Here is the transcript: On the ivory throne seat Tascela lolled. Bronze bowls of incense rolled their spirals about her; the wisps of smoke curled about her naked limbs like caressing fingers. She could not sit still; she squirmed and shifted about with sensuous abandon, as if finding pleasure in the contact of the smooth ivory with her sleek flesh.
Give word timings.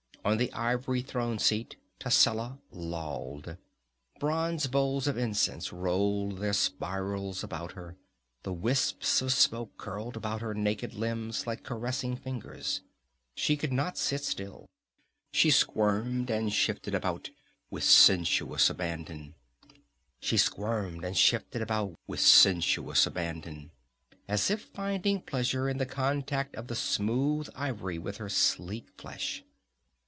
On 0.23 0.37
the 0.37 0.53
ivory 0.53 1.01
throne 1.01 1.39
seat 1.39 1.77
Tascela 1.99 2.59
lolled. 2.71 3.57
Bronze 4.19 4.67
bowls 4.67 5.07
of 5.07 5.17
incense 5.17 5.73
rolled 5.73 6.37
their 6.37 6.53
spirals 6.53 7.43
about 7.43 7.71
her; 7.71 7.97
the 8.43 8.53
wisps 8.53 9.23
of 9.23 9.33
smoke 9.33 9.75
curled 9.79 10.15
about 10.15 10.41
her 10.41 10.53
naked 10.53 10.93
limbs 10.93 11.47
like 11.47 11.63
caressing 11.63 12.15
fingers. 12.15 12.81
She 13.33 13.57
could 13.57 13.73
not 13.73 13.97
sit 13.97 14.23
still; 14.23 14.69
she 15.31 15.49
squirmed 15.49 16.29
and 16.29 16.53
shifted 16.53 16.93
about 16.93 17.31
with 17.71 17.83
sensuous 17.83 18.69
abandon, 18.69 19.33
as 20.21 20.33
if 20.37 21.47
finding 24.61 25.21
pleasure 25.23 25.67
in 25.67 25.77
the 25.79 25.85
contact 25.87 26.53
of 26.57 26.67
the 26.67 26.75
smooth 26.75 27.49
ivory 27.55 27.97
with 27.97 28.17
her 28.17 28.29
sleek 28.29 28.85
flesh. 29.01 29.43